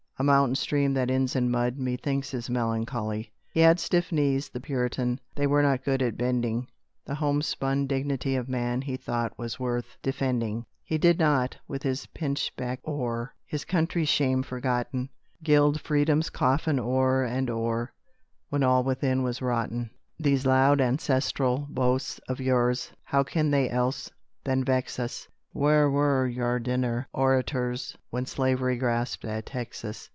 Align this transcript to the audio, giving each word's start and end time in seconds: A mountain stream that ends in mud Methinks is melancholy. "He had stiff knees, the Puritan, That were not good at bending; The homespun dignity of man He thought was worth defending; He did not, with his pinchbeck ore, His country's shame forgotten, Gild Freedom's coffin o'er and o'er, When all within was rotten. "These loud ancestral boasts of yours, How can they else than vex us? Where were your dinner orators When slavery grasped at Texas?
A 0.19 0.23
mountain 0.23 0.53
stream 0.53 0.93
that 0.93 1.09
ends 1.09 1.35
in 1.35 1.49
mud 1.49 1.79
Methinks 1.79 2.31
is 2.35 2.47
melancholy. 2.47 3.31
"He 3.55 3.61
had 3.61 3.79
stiff 3.79 4.11
knees, 4.11 4.49
the 4.49 4.59
Puritan, 4.59 5.19
That 5.33 5.49
were 5.49 5.63
not 5.63 5.83
good 5.83 6.03
at 6.03 6.15
bending; 6.15 6.67
The 7.07 7.15
homespun 7.15 7.87
dignity 7.87 8.35
of 8.35 8.47
man 8.47 8.83
He 8.83 8.97
thought 8.97 9.35
was 9.39 9.59
worth 9.59 9.97
defending; 10.03 10.67
He 10.83 10.99
did 10.99 11.17
not, 11.17 11.57
with 11.67 11.81
his 11.81 12.05
pinchbeck 12.05 12.81
ore, 12.83 13.33
His 13.47 13.65
country's 13.65 14.09
shame 14.09 14.43
forgotten, 14.43 15.09
Gild 15.41 15.81
Freedom's 15.81 16.29
coffin 16.29 16.79
o'er 16.79 17.23
and 17.23 17.49
o'er, 17.49 17.91
When 18.49 18.61
all 18.61 18.83
within 18.83 19.23
was 19.23 19.41
rotten. 19.41 19.89
"These 20.19 20.45
loud 20.45 20.79
ancestral 20.79 21.65
boasts 21.67 22.19
of 22.29 22.39
yours, 22.39 22.91
How 23.05 23.23
can 23.23 23.49
they 23.49 23.71
else 23.71 24.11
than 24.43 24.63
vex 24.63 24.99
us? 24.99 25.27
Where 25.53 25.89
were 25.89 26.27
your 26.27 26.59
dinner 26.59 27.07
orators 27.11 27.97
When 28.11 28.27
slavery 28.27 28.77
grasped 28.77 29.25
at 29.25 29.47
Texas? 29.47 30.07